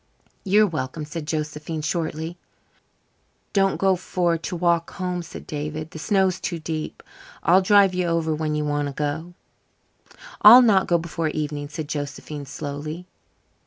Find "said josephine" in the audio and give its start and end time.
1.05-1.83, 11.69-12.47